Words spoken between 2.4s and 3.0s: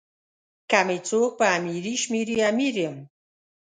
امیر یم.